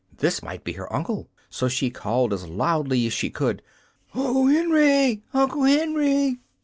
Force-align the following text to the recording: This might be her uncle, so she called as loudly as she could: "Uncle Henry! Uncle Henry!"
This 0.17 0.41
might 0.41 0.63
be 0.63 0.71
her 0.73 0.91
uncle, 0.91 1.29
so 1.51 1.67
she 1.67 1.91
called 1.91 2.33
as 2.33 2.47
loudly 2.47 3.05
as 3.05 3.13
she 3.13 3.29
could: 3.29 3.61
"Uncle 4.15 4.47
Henry! 4.47 5.21
Uncle 5.31 5.61
Henry!" 5.61 6.39